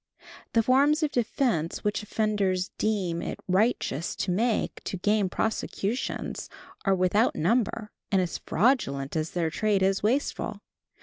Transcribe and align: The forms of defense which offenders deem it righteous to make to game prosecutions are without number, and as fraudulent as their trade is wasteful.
The 0.53 0.63
forms 0.63 1.03
of 1.03 1.11
defense 1.11 1.83
which 1.83 2.01
offenders 2.01 2.69
deem 2.79 3.21
it 3.21 3.39
righteous 3.47 4.15
to 4.15 4.31
make 4.31 4.83
to 4.85 4.97
game 4.97 5.29
prosecutions 5.29 6.49
are 6.85 6.95
without 6.95 7.35
number, 7.35 7.91
and 8.11 8.19
as 8.19 8.39
fraudulent 8.39 9.15
as 9.15 9.29
their 9.29 9.51
trade 9.51 9.83
is 9.83 10.01
wasteful. 10.01 10.63